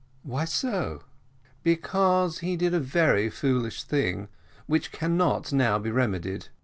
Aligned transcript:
"Why 0.23 0.45
so?" 0.45 1.03
"Because 1.61 2.39
he 2.39 2.55
did 2.57 2.73
a 2.73 2.79
very 2.79 3.29
foolish 3.29 3.83
thing, 3.83 4.29
which 4.65 4.91
cannot 4.91 5.53
now 5.53 5.77
be 5.77 5.91
remedied. 5.91 6.47